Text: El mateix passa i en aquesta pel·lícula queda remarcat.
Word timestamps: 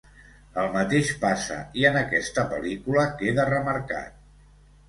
El 0.61 0.71
mateix 0.75 1.11
passa 1.25 1.59
i 1.81 1.85
en 1.91 1.99
aquesta 2.01 2.47
pel·lícula 2.55 3.07
queda 3.23 3.47
remarcat. 3.55 4.21